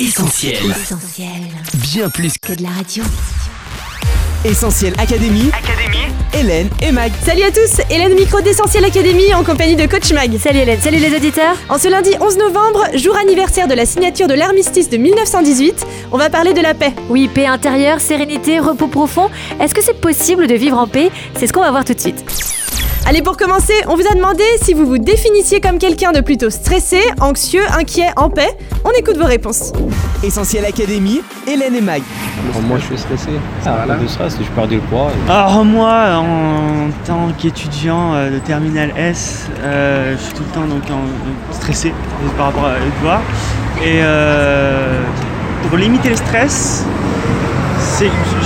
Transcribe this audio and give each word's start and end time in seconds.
Essentiel. 0.00 0.54
Essentiel. 0.70 1.28
Bien 1.74 2.08
plus 2.08 2.34
Que 2.38 2.52
de 2.52 2.62
la 2.62 2.68
radio. 2.68 3.02
Essentiel 4.44 4.94
Académie. 4.96 5.50
Académie. 5.52 6.14
Hélène 6.32 6.68
et 6.80 6.92
Mag. 6.92 7.10
Salut 7.26 7.42
à 7.42 7.50
tous, 7.50 7.82
Hélène 7.90 8.14
Micro 8.14 8.40
d'Essentiel 8.40 8.84
Academy 8.84 9.34
en 9.34 9.42
compagnie 9.42 9.74
de 9.74 9.86
Coach 9.86 10.12
Mag. 10.12 10.38
Salut 10.38 10.60
Hélène, 10.60 10.80
salut 10.80 10.98
les 10.98 11.16
auditeurs. 11.16 11.56
En 11.68 11.78
ce 11.78 11.88
lundi 11.88 12.10
11 12.20 12.38
novembre, 12.38 12.86
jour 12.94 13.16
anniversaire 13.16 13.66
de 13.66 13.74
la 13.74 13.86
signature 13.86 14.28
de 14.28 14.34
l'armistice 14.34 14.88
de 14.88 14.98
1918, 14.98 15.84
on 16.12 16.16
va 16.16 16.30
parler 16.30 16.52
de 16.52 16.60
la 16.60 16.74
paix. 16.74 16.92
Oui, 17.08 17.26
paix 17.26 17.46
intérieure, 17.46 17.98
sérénité, 18.00 18.60
repos 18.60 18.86
profond. 18.86 19.30
Est-ce 19.60 19.74
que 19.74 19.82
c'est 19.82 20.00
possible 20.00 20.46
de 20.46 20.54
vivre 20.54 20.78
en 20.78 20.86
paix? 20.86 21.10
C'est 21.36 21.48
ce 21.48 21.52
qu'on 21.52 21.62
va 21.62 21.72
voir 21.72 21.84
tout 21.84 21.94
de 21.94 22.00
suite. 22.00 22.24
Allez, 23.08 23.22
pour 23.22 23.38
commencer, 23.38 23.72
on 23.88 23.94
vous 23.96 24.06
a 24.06 24.14
demandé 24.14 24.42
si 24.62 24.74
vous 24.74 24.84
vous 24.84 24.98
définissiez 24.98 25.62
comme 25.62 25.78
quelqu'un 25.78 26.12
de 26.12 26.20
plutôt 26.20 26.50
stressé, 26.50 27.00
anxieux, 27.20 27.62
inquiet, 27.78 28.08
en 28.16 28.28
paix. 28.28 28.50
On 28.84 28.90
écoute 28.90 29.16
vos 29.16 29.24
réponses. 29.24 29.72
Essentiel 30.22 30.66
Académie, 30.66 31.22
Hélène 31.46 31.74
et 31.74 31.80
Mag. 31.80 32.02
Alors, 32.50 32.60
moi, 32.68 32.76
je 32.78 32.84
suis 32.84 32.98
stressé. 32.98 33.30
C'est 33.62 33.68
Ah, 33.70 33.86
de 33.98 34.06
stress, 34.06 34.36
je 34.38 34.44
perds 34.54 34.68
du 34.68 34.78
poids. 34.80 35.08
et- 35.26 35.30
Alors 35.30 35.64
moi, 35.64 36.16
en 36.18 36.90
tant 37.06 37.28
qu'étudiant 37.38 38.12
euh, 38.12 38.30
de 38.30 38.38
terminale 38.40 38.92
S, 38.98 39.46
euh, 39.62 40.14
je 40.14 40.22
suis 40.22 40.34
tout 40.34 40.42
le 40.46 40.54
temps 40.60 40.66
donc, 40.66 40.82
en- 40.90 41.54
stressé 41.54 41.94
par 42.36 42.46
rapport 42.46 42.66
à 42.66 42.74
les 42.78 42.90
devoirs. 43.00 43.22
Et 43.82 44.00
euh, 44.02 45.00
pour 45.68 45.78
limiter 45.78 46.10
le 46.10 46.16
stress, 46.16 46.84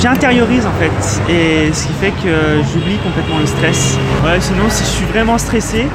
j'intériorise 0.00 0.66
en 0.66 0.72
fait. 0.72 1.32
Et 1.32 1.72
ce 1.72 1.86
qui 1.86 1.92
fait 1.94 2.10
que 2.10 2.62
j'oublie 2.72 2.96
complètement 2.98 3.38
le 3.38 3.46
stress. 3.46 3.98
Ouais, 4.24 4.40
sinon, 4.40 4.64
si 4.68 4.84
je 4.84 4.88
suis 4.88 5.06
vraiment 5.06 5.38
stressé, 5.38 5.86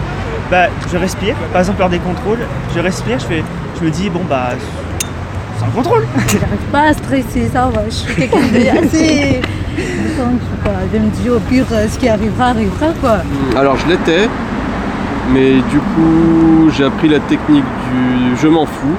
bah, 0.52 0.68
je 0.92 0.98
respire. 0.98 1.36
Par 1.52 1.62
exemple, 1.62 1.80
lors 1.80 1.90
des 1.90 2.00
contrôles, 2.00 2.40
je 2.76 2.80
respire, 2.80 3.20
je, 3.20 3.26
fais, 3.26 3.44
je 3.80 3.86
me 3.86 3.90
dis, 3.90 4.10
bon 4.10 4.22
bah, 4.30 4.50
c'est 5.58 5.66
un 5.66 5.70
contrôle. 5.70 6.06
j'arrive 6.18 6.72
pas 6.72 6.84
à 6.90 6.94
stresser, 6.94 7.50
ça 7.52 7.70
va. 7.74 7.84
Je 7.86 7.92
suis 7.92 8.16
quelqu'un 8.16 8.38
de 8.38 8.86
assez. 8.86 9.42
Je 10.18 10.98
me 11.00 11.10
dis 11.10 11.30
au 11.30 11.40
pire, 11.40 11.66
euh, 11.72 11.88
ce 11.88 12.00
qui 12.00 12.10
arrivera, 12.10 12.48
arrivera 12.48 12.88
quoi. 13.00 13.18
Alors 13.56 13.78
je 13.78 13.88
l'étais, 13.88 14.28
mais 15.32 15.56
du 15.70 15.80
coup 15.80 16.70
j'ai 16.76 16.86
appris 16.86 17.10
la 17.10 17.20
technique 17.20 17.64
du 17.64 18.36
je 18.42 18.48
m'en 18.48 18.66
fous 18.66 18.96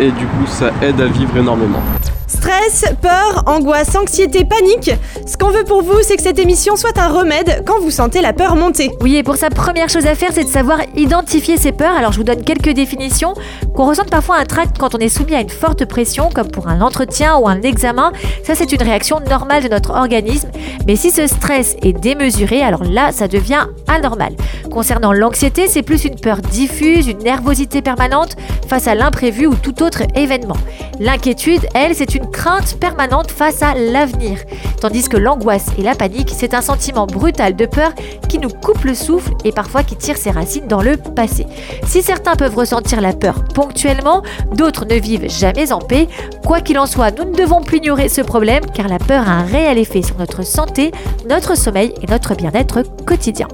et 0.00 0.10
du 0.10 0.26
coup 0.26 0.46
ça 0.46 0.70
aide 0.82 1.00
à 1.00 1.06
vivre 1.06 1.36
énormément. 1.36 1.82
Stress, 2.26 2.84
peur, 3.00 3.44
angoisse, 3.46 3.94
anxiété, 3.94 4.44
panique. 4.44 4.90
Ce 5.26 5.36
qu'on 5.36 5.50
veut 5.50 5.64
pour 5.64 5.82
vous, 5.82 6.02
c'est 6.02 6.16
que 6.16 6.22
cette 6.22 6.38
émission 6.38 6.74
soit 6.74 6.98
un 6.98 7.08
remède 7.08 7.62
quand 7.64 7.80
vous 7.80 7.90
sentez 7.90 8.20
la 8.20 8.32
peur 8.32 8.56
monter. 8.56 8.90
Oui, 9.00 9.16
et 9.16 9.22
pour 9.22 9.36
ça, 9.36 9.48
première 9.48 9.88
chose 9.88 10.06
à 10.06 10.14
faire, 10.14 10.30
c'est 10.32 10.44
de 10.44 10.48
savoir 10.48 10.80
identifier 10.96 11.56
ses 11.56 11.72
peurs. 11.72 11.96
Alors, 11.96 12.12
je 12.12 12.18
vous 12.18 12.24
donne 12.24 12.42
quelques 12.42 12.70
définitions. 12.72 13.34
Qu'on 13.74 13.86
ressente 13.86 14.10
parfois 14.10 14.36
un 14.36 14.44
tract 14.44 14.76
quand 14.78 14.94
on 14.94 14.98
est 14.98 15.08
soumis 15.08 15.34
à 15.34 15.40
une 15.40 15.50
forte 15.50 15.84
pression, 15.84 16.28
comme 16.34 16.48
pour 16.48 16.68
un 16.68 16.80
entretien 16.80 17.36
ou 17.36 17.46
un 17.46 17.62
examen. 17.62 18.12
Ça, 18.42 18.54
c'est 18.54 18.72
une 18.72 18.82
réaction 18.82 19.20
normale 19.20 19.62
de 19.62 19.68
notre 19.68 19.90
organisme. 19.90 20.48
Mais 20.86 20.96
si 20.96 21.10
ce 21.10 21.26
stress 21.26 21.76
est 21.82 21.92
démesuré, 21.92 22.62
alors 22.62 22.82
là, 22.82 23.12
ça 23.12 23.28
devient 23.28 23.66
anormal. 23.86 24.32
Concernant 24.70 25.12
l'anxiété, 25.12 25.68
c'est 25.68 25.82
plus 25.82 26.04
une 26.04 26.18
peur 26.18 26.38
diffuse, 26.38 27.06
une 27.06 27.18
nervosité 27.18 27.82
permanente 27.82 28.36
face 28.68 28.88
à 28.88 28.94
l'imprévu 28.94 29.46
ou 29.46 29.54
tout 29.54 29.82
autre 29.82 30.02
événement. 30.14 30.56
L'inquiétude, 30.98 31.66
elle, 31.74 31.94
c'est 31.94 32.14
une 32.14 32.15
crainte 32.20 32.78
permanente 32.78 33.30
face 33.30 33.62
à 33.62 33.74
l'avenir. 33.74 34.38
Tandis 34.80 35.08
que 35.08 35.16
l'angoisse 35.16 35.66
et 35.78 35.82
la 35.82 35.94
panique, 35.94 36.32
c'est 36.36 36.54
un 36.54 36.60
sentiment 36.60 37.06
brutal 37.06 37.56
de 37.56 37.66
peur 37.66 37.92
qui 38.28 38.38
nous 38.38 38.48
coupe 38.48 38.84
le 38.84 38.94
souffle 38.94 39.32
et 39.44 39.52
parfois 39.52 39.82
qui 39.82 39.96
tire 39.96 40.16
ses 40.16 40.30
racines 40.30 40.66
dans 40.66 40.82
le 40.82 40.96
passé. 40.96 41.46
Si 41.86 42.02
certains 42.02 42.36
peuvent 42.36 42.56
ressentir 42.56 43.00
la 43.00 43.12
peur 43.12 43.44
ponctuellement, 43.54 44.22
d'autres 44.52 44.84
ne 44.84 44.94
vivent 44.94 45.30
jamais 45.30 45.72
en 45.72 45.78
paix. 45.78 46.08
Quoi 46.44 46.60
qu'il 46.60 46.78
en 46.78 46.86
soit, 46.86 47.10
nous 47.10 47.30
ne 47.30 47.36
devons 47.36 47.62
plus 47.62 47.78
ignorer 47.78 48.08
ce 48.08 48.20
problème 48.20 48.64
car 48.74 48.88
la 48.88 48.98
peur 48.98 49.28
a 49.28 49.32
un 49.32 49.44
réel 49.44 49.78
effet 49.78 50.02
sur 50.02 50.18
notre 50.18 50.44
santé, 50.44 50.92
notre 51.28 51.56
sommeil 51.56 51.94
et 52.02 52.10
notre 52.10 52.34
bien-être 52.34 52.82
quotidien. 53.04 53.48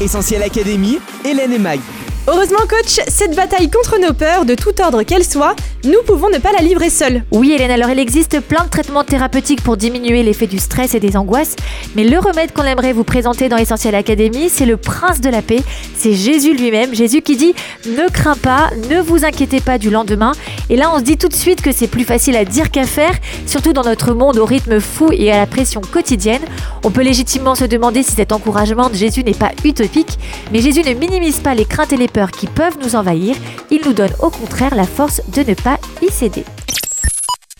Essentiel 0.00 0.42
Académie, 0.42 0.98
Hélène 1.24 1.52
et 1.52 1.58
Mag. 1.58 1.80
Heureusement, 2.26 2.60
coach, 2.66 3.00
cette 3.06 3.36
bataille 3.36 3.68
contre 3.68 3.98
nos 4.00 4.14
peurs, 4.14 4.46
de 4.46 4.54
tout 4.54 4.72
ordre 4.80 5.02
qu'elles 5.02 5.26
soient, 5.26 5.54
nous 5.84 6.02
pouvons 6.06 6.30
ne 6.30 6.38
pas 6.38 6.52
la 6.52 6.62
livrer 6.62 6.88
seuls. 6.88 7.22
Oui, 7.30 7.52
Hélène, 7.52 7.70
alors 7.70 7.90
il 7.90 7.98
existe 7.98 8.40
plein 8.40 8.64
de 8.64 8.70
traitements 8.70 9.04
thérapeutiques 9.04 9.62
pour 9.62 9.76
diminuer 9.76 10.22
l'effet 10.22 10.46
du 10.46 10.58
stress 10.58 10.94
et 10.94 11.00
des 11.00 11.18
angoisses, 11.18 11.54
mais 11.94 12.04
le 12.04 12.18
remède 12.18 12.52
qu'on 12.54 12.62
aimerait 12.62 12.94
vous 12.94 13.04
présenter 13.04 13.50
dans 13.50 13.58
Essentiel 13.58 13.94
Academy, 13.94 14.48
c'est 14.48 14.64
le 14.64 14.78
prince 14.78 15.20
de 15.20 15.28
la 15.28 15.42
paix, 15.42 15.62
c'est 15.98 16.14
Jésus 16.14 16.54
lui-même, 16.54 16.94
Jésus 16.94 17.20
qui 17.20 17.36
dit 17.36 17.54
ne 17.84 18.08
crains 18.08 18.36
pas, 18.36 18.70
ne 18.88 19.00
vous 19.00 19.26
inquiétez 19.26 19.60
pas 19.60 19.76
du 19.76 19.90
lendemain. 19.90 20.32
Et 20.70 20.76
là, 20.76 20.90
on 20.94 20.98
se 20.98 21.02
dit 21.04 21.16
tout 21.16 21.28
de 21.28 21.34
suite 21.34 21.60
que 21.60 21.72
c'est 21.72 21.88
plus 21.88 22.04
facile 22.04 22.36
à 22.36 22.44
dire 22.44 22.70
qu'à 22.70 22.84
faire, 22.84 23.14
surtout 23.46 23.72
dans 23.72 23.82
notre 23.82 24.14
monde 24.14 24.38
au 24.38 24.44
rythme 24.44 24.80
fou 24.80 25.10
et 25.12 25.30
à 25.30 25.38
la 25.38 25.46
pression 25.46 25.80
quotidienne. 25.80 26.42
On 26.84 26.90
peut 26.90 27.02
légitimement 27.02 27.54
se 27.54 27.64
demander 27.64 28.02
si 28.02 28.12
cet 28.12 28.32
encouragement 28.32 28.88
de 28.88 28.94
Jésus 28.94 29.24
n'est 29.24 29.32
pas 29.32 29.52
utopique, 29.64 30.18
mais 30.52 30.60
Jésus 30.60 30.82
ne 30.82 30.94
minimise 30.94 31.38
pas 31.38 31.54
les 31.54 31.64
craintes 31.64 31.92
et 31.92 31.96
les 31.96 32.08
peurs 32.08 32.30
qui 32.30 32.46
peuvent 32.46 32.78
nous 32.82 32.96
envahir, 32.96 33.36
il 33.70 33.80
nous 33.84 33.92
donne 33.92 34.12
au 34.20 34.30
contraire 34.30 34.74
la 34.74 34.86
force 34.86 35.20
de 35.34 35.42
ne 35.42 35.54
pas 35.54 35.78
y 36.02 36.10
céder. 36.10 36.44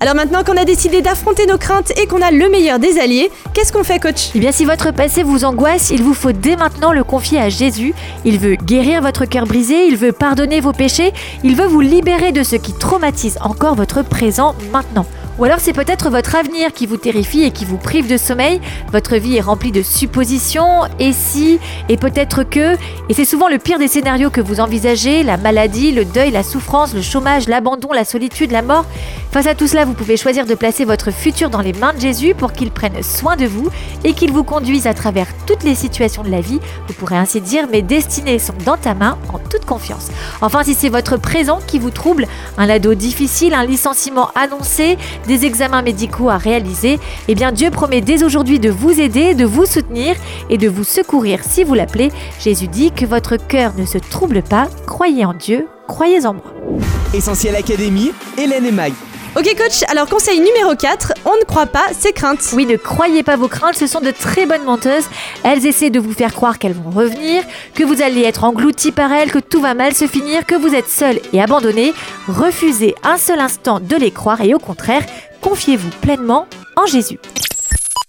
Alors 0.00 0.16
maintenant 0.16 0.42
qu'on 0.42 0.56
a 0.56 0.64
décidé 0.64 1.02
d'affronter 1.02 1.46
nos 1.46 1.56
craintes 1.56 1.92
et 1.96 2.06
qu'on 2.06 2.20
a 2.20 2.32
le 2.32 2.48
meilleur 2.50 2.80
des 2.80 2.98
alliés, 2.98 3.30
qu'est-ce 3.54 3.72
qu'on 3.72 3.84
fait, 3.84 4.00
coach? 4.00 4.30
Eh 4.34 4.40
bien, 4.40 4.50
si 4.50 4.64
votre 4.64 4.90
passé 4.90 5.22
vous 5.22 5.44
angoisse, 5.44 5.90
il 5.90 6.02
vous 6.02 6.14
faut 6.14 6.32
dès 6.32 6.56
maintenant 6.56 6.92
le 6.92 7.04
confier 7.04 7.38
à 7.38 7.48
Jésus. 7.48 7.94
Il 8.24 8.40
veut 8.40 8.56
guérir 8.56 9.02
votre 9.02 9.24
cœur 9.24 9.46
brisé, 9.46 9.86
il 9.86 9.96
veut 9.96 10.12
pardonner 10.12 10.60
vos 10.60 10.72
péchés, 10.72 11.12
il 11.44 11.54
veut 11.54 11.66
vous 11.66 11.80
libérer 11.80 12.32
de 12.32 12.42
ce 12.42 12.56
qui 12.56 12.72
traumatise 12.72 13.38
encore 13.40 13.76
votre 13.76 14.02
présent 14.02 14.56
maintenant. 14.72 15.06
Ou 15.38 15.44
alors 15.44 15.58
c'est 15.58 15.72
peut-être 15.72 16.10
votre 16.10 16.36
avenir 16.36 16.72
qui 16.72 16.86
vous 16.86 16.96
terrifie 16.96 17.42
et 17.42 17.50
qui 17.50 17.64
vous 17.64 17.76
prive 17.76 18.08
de 18.08 18.16
sommeil. 18.16 18.60
Votre 18.92 19.16
vie 19.16 19.36
est 19.36 19.40
remplie 19.40 19.72
de 19.72 19.82
suppositions, 19.82 20.82
et 21.00 21.12
si, 21.12 21.58
et 21.88 21.96
peut-être 21.96 22.44
que, 22.44 22.74
et 23.08 23.14
c'est 23.14 23.24
souvent 23.24 23.48
le 23.48 23.58
pire 23.58 23.80
des 23.80 23.88
scénarios 23.88 24.30
que 24.30 24.40
vous 24.40 24.60
envisagez, 24.60 25.24
la 25.24 25.36
maladie, 25.36 25.90
le 25.90 26.04
deuil, 26.04 26.30
la 26.30 26.44
souffrance, 26.44 26.94
le 26.94 27.02
chômage, 27.02 27.48
l'abandon, 27.48 27.92
la 27.92 28.04
solitude, 28.04 28.52
la 28.52 28.62
mort. 28.62 28.84
Face 29.32 29.48
à 29.48 29.56
tout 29.56 29.66
cela, 29.66 29.84
vous 29.84 29.94
pouvez 29.94 30.16
choisir 30.16 30.46
de 30.46 30.54
placer 30.54 30.84
votre 30.84 31.10
futur 31.10 31.50
dans 31.50 31.60
les 31.60 31.72
mains 31.72 31.92
de 31.92 32.00
Jésus 32.00 32.34
pour 32.34 32.52
qu'il 32.52 32.70
prenne 32.70 33.02
soin 33.02 33.34
de 33.34 33.46
vous 33.46 33.68
et 34.04 34.12
qu'il 34.12 34.30
vous 34.30 34.44
conduise 34.44 34.86
à 34.86 34.94
travers 34.94 35.26
toutes 35.44 35.64
les 35.64 35.74
situations 35.74 36.22
de 36.22 36.30
la 36.30 36.40
vie. 36.40 36.60
Vous 36.86 36.94
pourrez 36.94 37.16
ainsi 37.16 37.40
dire 37.40 37.66
mes 37.66 37.82
destinées 37.82 38.38
sont 38.38 38.54
dans 38.64 38.76
ta 38.76 38.94
main 38.94 39.18
en 39.32 39.38
toute 39.38 39.64
confiance. 39.64 40.12
Enfin, 40.40 40.62
si 40.62 40.74
c'est 40.74 40.88
votre 40.88 41.16
présent 41.16 41.58
qui 41.66 41.80
vous 41.80 41.90
trouble, 41.90 42.28
un 42.58 42.70
ado 42.70 42.94
difficile, 42.94 43.54
un 43.54 43.64
licenciement 43.64 44.30
annoncé, 44.36 44.96
des 45.26 45.44
examens 45.44 45.82
médicaux 45.82 46.30
à 46.30 46.36
réaliser, 46.36 46.98
eh 47.28 47.34
bien 47.34 47.52
Dieu 47.52 47.70
promet 47.70 48.00
dès 48.00 48.24
aujourd'hui 48.24 48.58
de 48.58 48.70
vous 48.70 49.00
aider, 49.00 49.34
de 49.34 49.44
vous 49.44 49.66
soutenir 49.66 50.16
et 50.50 50.58
de 50.58 50.68
vous 50.68 50.84
secourir 50.84 51.40
si 51.42 51.64
vous 51.64 51.74
l'appelez. 51.74 52.10
Jésus 52.40 52.68
dit 52.68 52.90
que 52.90 53.06
votre 53.06 53.36
cœur 53.36 53.74
ne 53.76 53.84
se 53.84 53.98
trouble 53.98 54.42
pas, 54.42 54.68
croyez 54.86 55.24
en 55.24 55.34
Dieu, 55.34 55.66
croyez 55.86 56.26
en 56.26 56.34
moi. 56.34 56.52
Essentiel 57.12 57.56
Académie, 57.56 58.12
Hélène 58.38 58.66
et 58.66 58.72
Mag. 58.72 58.92
Ok, 59.36 59.52
coach, 59.56 59.82
alors 59.88 60.08
conseil 60.08 60.38
numéro 60.38 60.76
4, 60.76 61.14
on 61.24 61.36
ne 61.36 61.44
croit 61.44 61.66
pas 61.66 61.86
ses 61.98 62.12
craintes. 62.12 62.50
Oui, 62.52 62.66
ne 62.66 62.76
croyez 62.76 63.24
pas 63.24 63.34
vos 63.34 63.48
craintes, 63.48 63.74
ce 63.74 63.88
sont 63.88 64.00
de 64.00 64.12
très 64.12 64.46
bonnes 64.46 64.62
menteuses. 64.62 65.06
Elles 65.42 65.66
essaient 65.66 65.90
de 65.90 65.98
vous 65.98 66.12
faire 66.12 66.32
croire 66.32 66.60
qu'elles 66.60 66.72
vont 66.72 66.90
revenir, 66.90 67.42
que 67.74 67.82
vous 67.82 68.00
allez 68.00 68.22
être 68.22 68.44
englouti 68.44 68.92
par 68.92 69.12
elles, 69.12 69.32
que 69.32 69.40
tout 69.40 69.60
va 69.60 69.74
mal 69.74 69.92
se 69.92 70.06
finir, 70.06 70.46
que 70.46 70.54
vous 70.54 70.72
êtes 70.72 70.88
seul 70.88 71.18
et 71.32 71.42
abandonné. 71.42 71.94
Refusez 72.28 72.94
un 73.02 73.16
seul 73.16 73.40
instant 73.40 73.80
de 73.80 73.96
les 73.96 74.12
croire 74.12 74.40
et 74.40 74.54
au 74.54 74.60
contraire, 74.60 75.02
confiez-vous 75.40 75.90
pleinement 76.00 76.46
en 76.76 76.86
Jésus. 76.86 77.18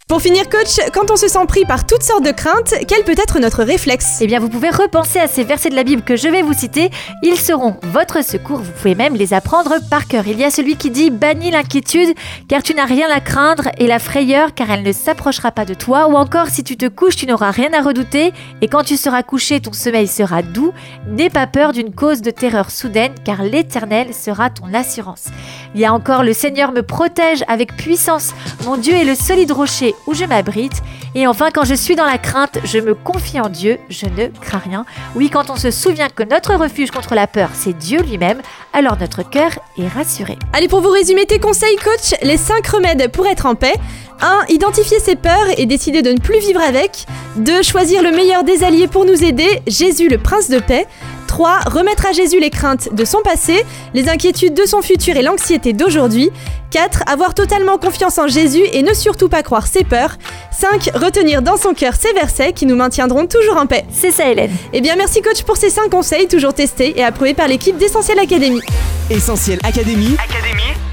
Pour 0.08 0.22
finir, 0.22 0.48
coach, 0.50 0.78
quand 0.94 1.10
on 1.10 1.16
se 1.16 1.28
sent 1.28 1.48
pris 1.48 1.66
par 1.66 1.88
toutes 1.88 2.04
sortes 2.04 2.24
de 2.24 2.30
craintes, 2.30 2.76
quel 2.88 3.04
peut 3.04 3.16
être 3.18 3.40
notre 3.40 3.64
réflexe? 3.64 4.20
Eh 4.22 4.28
bien, 4.28 4.40
vous 4.40 4.50
pouvez 4.50 4.70
repenser 4.70 5.18
à 5.18 5.28
ces 5.28 5.44
versets 5.44 5.72
de 5.72 5.76
la 5.76 5.84
Bible 5.84 6.04
que 6.04 6.16
je 6.16 6.28
vais 6.28 6.44
vous 6.44 6.54
citer. 6.54 6.92
Ils 7.24 7.40
seront 7.40 7.78
votre 7.82 8.24
secours. 8.24 8.60
Vous 8.60 8.72
pouvez 8.72 8.94
même 8.94 9.16
les 9.16 9.34
apprendre 9.34 9.74
par 9.90 10.08
cœur. 10.08 10.28
Il 10.28 10.40
y 10.40 10.44
a 10.44 10.52
celui 10.52 10.76
qui 10.76 10.92
dit 10.92 11.10
Bannis 11.10 11.50
l'inquiétude, 11.50 12.16
car 12.48 12.62
tu 12.62 12.76
n'as 12.76 12.86
rien 12.86 13.08
à 13.12 13.20
craindre, 13.20 13.70
et 13.80 13.88
la 13.88 13.98
frayeur, 13.98 14.54
car 14.54 14.70
elle 14.70 14.84
ne 14.84 14.92
s'approchera 14.92 15.52
pas 15.52 15.66
de 15.66 15.74
toi. 15.74 16.08
Ou 16.08 16.14
encore, 16.14 16.50
si 16.50 16.64
tu 16.64 16.78
te 16.78 16.86
couches, 16.86 17.16
tu 17.16 17.26
n'auras 17.26 17.50
rien 17.50 17.74
à 17.74 17.82
redouter, 17.82 18.32
et 18.62 18.68
quand 18.68 18.84
tu 18.84 18.98
seras 18.98 19.24
couché, 19.24 19.60
ton 19.60 19.74
sommeil 19.74 20.08
sera 20.08 20.44
doux. 20.44 20.72
N'aie 21.08 21.32
pas 21.32 21.48
peur 21.48 21.74
d'une 21.74 21.96
cause 21.96 22.22
de 22.22 22.30
terreur 22.30 22.70
soudaine, 22.70 23.16
car 23.26 23.42
l'Éternel 23.42 24.14
sera 24.14 24.52
ton 24.52 24.72
assurance. 24.72 25.30
Il 25.74 25.82
y 25.82 25.86
a 25.86 25.92
encore 25.92 26.22
Le 26.22 26.34
Seigneur 26.34 26.74
me 26.74 26.84
protège 26.84 27.44
avec 27.48 27.76
puissance. 27.76 28.36
Mon 28.66 28.78
Dieu 28.78 28.94
est 28.94 29.04
le 29.04 29.16
solide 29.16 29.52
rocher 29.52 29.95
où 30.08 30.14
je 30.14 30.26
m'abrite. 30.26 30.82
Et 31.16 31.28
enfin, 31.28 31.50
quand 31.54 31.64
je 31.64 31.74
suis 31.74 31.96
dans 31.96 32.06
la 32.06 32.18
crainte, 32.18 32.60
je 32.64 32.80
me 32.80 32.94
confie 32.94 33.40
en 33.40 33.50
Dieu, 33.50 33.80
je 33.90 34.06
ne 34.06 34.28
crains 34.42 34.62
rien. 34.64 34.86
Oui, 35.16 35.30
quand 35.30 35.50
on 35.50 35.56
se 35.56 35.72
souvient 35.72 36.10
que 36.10 36.24
notre 36.24 36.56
refuge 36.56 36.92
contre 36.92 37.16
la 37.16 37.28
peur, 37.28 37.50
c'est 37.54 37.78
Dieu 37.78 38.02
lui-même, 38.02 38.42
alors 38.74 38.98
notre 39.00 39.24
cœur 39.24 39.52
est 39.78 39.88
rassuré. 39.88 40.38
Allez, 40.54 40.68
pour 40.68 40.82
vous 40.82 40.90
résumer 40.90 41.26
tes 41.26 41.40
conseils, 41.40 41.76
coach, 41.78 42.20
les 42.22 42.38
5 42.38 42.66
remèdes 42.68 43.12
pour 43.12 43.28
être 43.28 43.46
en 43.46 43.56
paix. 43.56 43.76
1. 44.22 44.46
Identifier 44.50 45.00
ses 45.00 45.16
peurs 45.16 45.48
et 45.58 45.66
décider 45.66 46.02
de 46.02 46.12
ne 46.12 46.20
plus 46.20 46.40
vivre 46.40 46.62
avec. 46.62 47.06
2. 47.38 47.62
Choisir 47.62 48.02
le 48.02 48.12
meilleur 48.12 48.44
des 48.44 48.64
alliés 48.64 48.88
pour 48.88 49.06
nous 49.06 49.24
aider, 49.24 49.62
Jésus 49.68 50.08
le 50.08 50.18
prince 50.18 50.50
de 50.50 50.60
paix. 50.60 50.88
3. 51.36 51.36
3. 51.36 51.60
Remettre 51.70 52.06
à 52.06 52.14
Jésus 52.14 52.40
les 52.40 52.50
craintes 52.50 52.96
de 52.96 53.04
son 53.04 53.22
passé, 53.22 53.66
les 53.94 54.08
inquiétudes 54.08 54.54
de 54.54 54.66
son 54.66 54.82
futur 54.82 55.18
et 55.18 55.22
l'anxiété 55.22 55.74
d'aujourd'hui. 55.74 56.30
4. 56.72 57.04
Avoir 57.08 57.34
totalement 57.34 57.78
confiance 57.78 58.18
en 58.20 58.30
Jésus 58.30 58.64
et 58.72 58.84
ne 58.84 58.94
surtout 58.94 59.28
pas 59.28 59.44
croire 59.44 59.68
ses 59.68 59.84
peurs. 59.84 60.16
5. 60.58 60.92
Retenir 60.96 61.42
dans 61.42 61.58
son 61.58 61.74
cœur 61.74 61.94
ces 62.00 62.14
versets 62.14 62.54
qui 62.54 62.66
nous 62.66 62.78
maintiendront 62.78 63.28
toujours 63.28 63.58
en 63.58 63.66
paix. 63.66 63.84
C'est 63.92 64.12
ça, 64.12 64.32
Hélène. 64.32 64.56
Eh 64.72 64.80
bien, 64.80 64.96
merci 64.96 65.22
coach 65.22 65.44
pour 65.44 65.58
ces 65.58 65.70
5 65.70 65.90
conseils, 65.90 66.30
toujours 66.30 66.54
testés 66.54 66.98
et 66.98 67.04
approuvés 67.04 67.34
par 67.34 67.50
l'équipe 67.50 67.78
d'Essentiel 67.78 68.18
Academy. 68.18 68.62
Essentiel 69.10 69.60
Académie. 69.64 70.16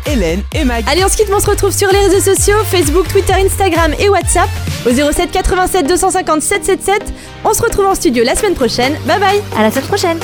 Hélène 0.06 0.42
et 0.54 0.64
Mag. 0.64 0.84
Allez, 0.88 1.04
on 1.04 1.08
se 1.08 1.16
quitte, 1.16 1.28
on 1.32 1.40
se 1.40 1.50
retrouve 1.50 1.72
sur 1.72 1.90
les 1.92 1.98
réseaux 1.98 2.34
sociaux 2.34 2.58
Facebook, 2.64 3.08
Twitter, 3.08 3.34
Instagram 3.34 3.94
et 3.98 4.08
WhatsApp 4.08 4.48
au 4.86 4.90
07 4.90 5.30
87 5.30 5.86
250 5.86 6.42
777. 6.42 7.12
On 7.44 7.52
se 7.52 7.62
retrouve 7.62 7.86
en 7.86 7.94
studio 7.94 8.24
la 8.24 8.34
semaine 8.34 8.54
prochaine. 8.54 8.94
Bye 9.06 9.20
bye 9.20 9.42
À 9.56 9.62
la 9.62 9.70
semaine 9.70 9.86
prochaine. 9.86 10.18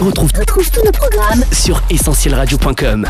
On 0.00 0.04
retrouve, 0.04 0.30
tous 0.32 0.84
nos 0.84 0.92
programmes 0.92 1.44
sur 1.52 1.82
essentielradio.com. 1.90 3.06